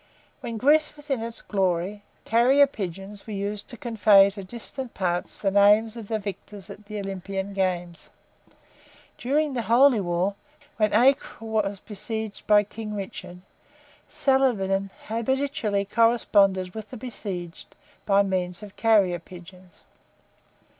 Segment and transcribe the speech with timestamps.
[0.39, 5.37] When Greece was in its glory, carrier pigeons were used to convey to distant parts
[5.37, 8.09] the names of the victors at the Olympian games.
[9.19, 10.33] During the holy war,
[10.77, 13.41] when Acre was besieged by King Richard,
[14.09, 17.75] Saladin habitually corresponded with the besieged
[18.07, 19.83] by means of carrier pigeons.